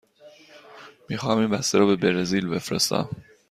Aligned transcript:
می 1.09 1.17
خواهم 1.17 1.37
این 1.39 1.49
بسته 1.49 1.77
را 1.77 1.85
به 1.85 1.95
برزیل 1.95 2.47
بفرستم. 2.49 3.09